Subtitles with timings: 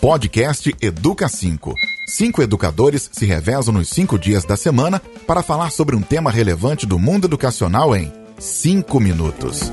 [0.00, 1.74] Podcast Educa 5.
[2.08, 6.86] Cinco educadores se revezam nos cinco dias da semana para falar sobre um tema relevante
[6.86, 9.70] do mundo educacional em cinco minutos.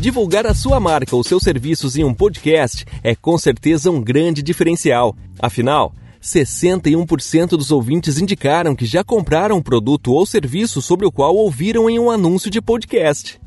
[0.00, 4.42] Divulgar a sua marca ou seus serviços em um podcast é com certeza um grande
[4.42, 5.14] diferencial.
[5.38, 11.36] Afinal, 61% dos ouvintes indicaram que já compraram um produto ou serviço sobre o qual
[11.36, 13.43] ouviram em um anúncio de podcast.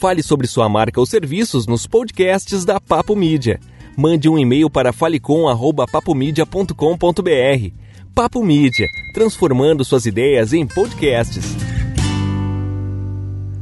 [0.00, 3.60] Fale sobre sua marca ou serviços nos podcasts da Papo Mídia.
[3.94, 7.74] Mande um e-mail para falecom@papomedia.com.br.
[8.14, 11.54] Papo Mídia, transformando suas ideias em podcasts.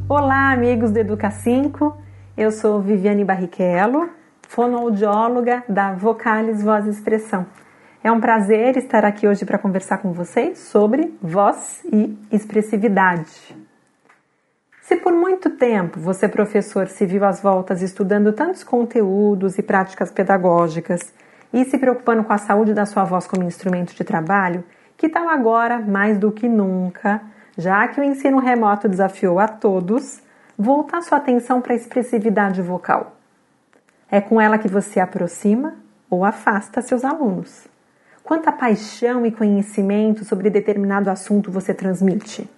[0.08, 1.98] Olá, amigos do Educa 5.
[2.36, 4.08] Eu sou Viviane Barrichello,
[4.48, 7.46] fonoaudióloga da Vocalis Voz e Expressão.
[8.04, 13.32] É um prazer estar aqui hoje para conversar com vocês sobre voz e expressividade.
[14.88, 20.10] Se por muito tempo você, professor, se viu às voltas estudando tantos conteúdos e práticas
[20.10, 21.12] pedagógicas
[21.52, 24.64] e se preocupando com a saúde da sua voz como instrumento de trabalho,
[24.96, 27.20] que tal agora, mais do que nunca,
[27.58, 30.22] já que o ensino remoto desafiou a todos,
[30.56, 33.14] voltar sua atenção para a expressividade vocal.
[34.10, 35.74] É com ela que você aproxima
[36.08, 37.68] ou afasta seus alunos.
[38.24, 42.48] Quanta paixão e conhecimento sobre determinado assunto você transmite?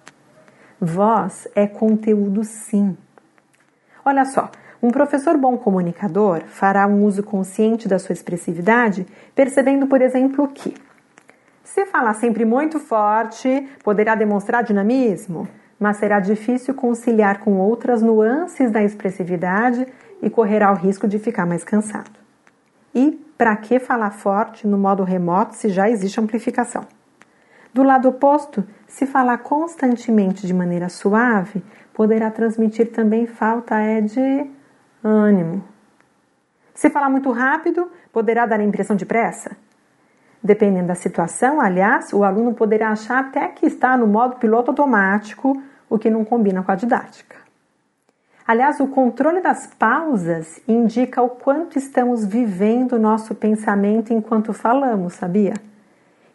[0.83, 2.97] Voz é conteúdo, sim.
[4.03, 4.49] Olha só,
[4.81, 9.05] um professor bom comunicador fará um uso consciente da sua expressividade,
[9.35, 10.73] percebendo, por exemplo, que
[11.63, 15.47] se falar sempre muito forte, poderá demonstrar dinamismo,
[15.79, 19.85] mas será difícil conciliar com outras nuances da expressividade
[20.19, 22.19] e correrá o risco de ficar mais cansado.
[22.95, 26.87] E para que falar forte no modo remoto se já existe amplificação?
[27.73, 34.45] Do lado oposto, se falar constantemente de maneira suave, poderá transmitir também falta é de
[35.01, 35.63] ânimo.
[36.73, 39.55] Se falar muito rápido, poderá dar a impressão de pressa.
[40.43, 45.61] Dependendo da situação, aliás, o aluno poderá achar até que está no modo piloto automático
[45.89, 47.37] o que não combina com a didática.
[48.45, 55.13] Aliás, o controle das pausas indica o quanto estamos vivendo o nosso pensamento enquanto falamos,
[55.13, 55.53] sabia?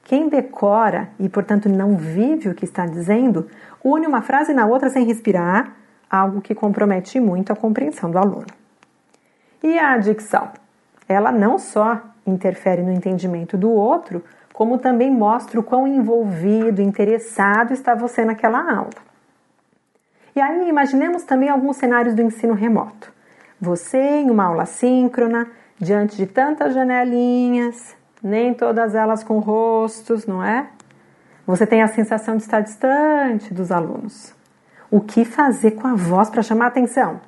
[0.06, 3.48] Quem decora e, portanto, não vive o que está dizendo,
[3.82, 5.74] une uma frase na outra sem respirar,
[6.08, 8.46] algo que compromete muito a compreensão do aluno.
[9.60, 10.50] E a adicção?
[11.08, 14.22] Ela não só interfere no entendimento do outro,
[14.52, 18.90] como também mostra o quão envolvido, interessado está você naquela aula.
[20.36, 23.12] E aí imaginemos também alguns cenários do ensino remoto.
[23.60, 25.48] Você em uma aula síncrona,
[25.80, 30.68] diante de tantas janelinhas, nem todas elas com rostos, não é?
[31.46, 34.34] Você tem a sensação de estar distante dos alunos.
[34.90, 37.20] O que fazer com a voz para chamar atenção?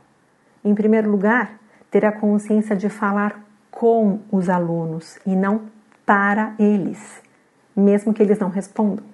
[0.64, 1.53] Em primeiro lugar,
[1.88, 5.62] ter a consciência de falar com os alunos e não
[6.04, 7.22] para eles,
[7.76, 9.04] mesmo que eles não respondam.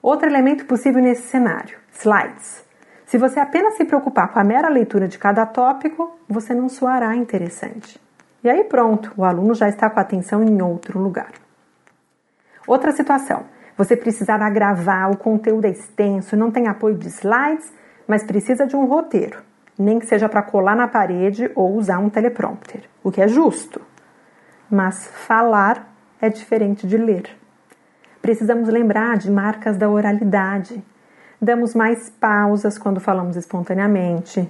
[0.00, 2.64] Outro elemento possível nesse cenário: slides.
[3.04, 7.14] Se você apenas se preocupar com a mera leitura de cada tópico, você não soará
[7.14, 8.02] interessante.
[8.44, 11.32] E aí pronto, o aluno já está com a atenção em outro lugar.
[12.66, 13.44] Outra situação,
[13.74, 17.72] você precisará gravar, o conteúdo é extenso, não tem apoio de slides,
[18.06, 19.42] mas precisa de um roteiro,
[19.78, 23.80] nem que seja para colar na parede ou usar um teleprompter, o que é justo.
[24.70, 25.90] Mas falar
[26.20, 27.30] é diferente de ler.
[28.20, 30.84] Precisamos lembrar de marcas da oralidade,
[31.40, 34.46] damos mais pausas quando falamos espontaneamente,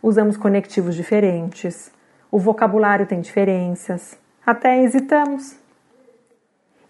[0.00, 1.92] usamos conectivos diferentes,
[2.34, 5.56] o vocabulário tem diferenças, até hesitamos.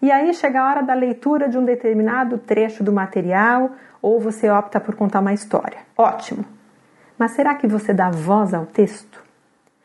[0.01, 3.69] E aí chega a hora da leitura de um determinado trecho do material
[4.01, 5.77] ou você opta por contar uma história.
[5.95, 6.43] Ótimo!
[7.15, 9.23] Mas será que você dá voz ao texto?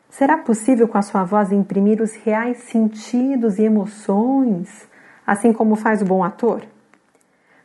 [0.09, 4.89] Será possível com a sua voz imprimir os reais sentidos e emoções,
[5.27, 6.63] assim como faz o bom ator?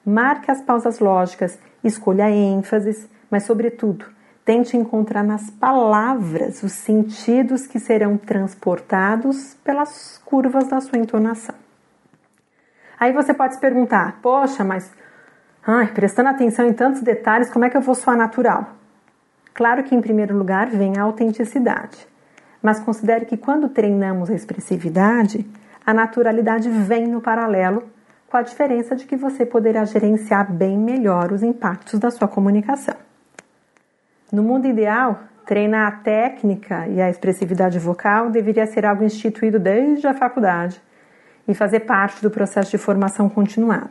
[0.04, 4.04] Marque as pausas lógicas, escolha ênfases, mas, sobretudo,
[4.46, 11.56] tente encontrar nas palavras os sentidos que serão transportados pelas curvas da sua entonação.
[12.98, 14.90] Aí você pode se perguntar: poxa, mas
[15.66, 18.76] ai, prestando atenção em tantos detalhes, como é que eu vou soar natural?
[19.52, 22.06] Claro que, em primeiro lugar, vem a autenticidade.
[22.62, 25.44] Mas considere que quando treinamos a expressividade,
[25.84, 27.82] a naturalidade vem no paralelo,
[28.28, 33.05] com a diferença de que você poderá gerenciar bem melhor os impactos da sua comunicação.
[34.32, 40.06] No mundo ideal, treinar a técnica e a expressividade vocal deveria ser algo instituído desde
[40.06, 40.80] a faculdade
[41.46, 43.88] e fazer parte do processo de formação continuada,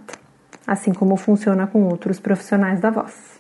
[0.68, 3.40] assim como funciona com outros profissionais da voz.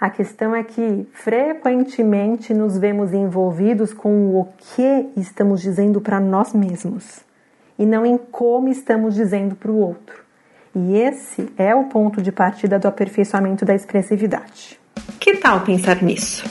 [0.00, 6.54] A questão é que frequentemente nos vemos envolvidos com o que estamos dizendo para nós
[6.54, 7.20] mesmos
[7.78, 10.24] e não em como estamos dizendo para o outro.
[10.74, 14.78] E esse é o ponto de partida do aperfeiçoamento da expressividade.
[15.20, 16.44] Que tal pensar nisso?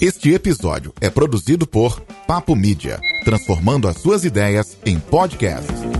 [0.00, 5.99] Este episódio é produzido por Papo Mídia, transformando as suas ideias em podcasts.